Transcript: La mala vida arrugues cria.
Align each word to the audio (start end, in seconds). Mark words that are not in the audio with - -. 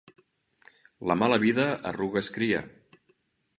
La 1.11 1.17
mala 1.23 1.37
vida 1.45 1.67
arrugues 1.93 2.33
cria. 2.39 2.65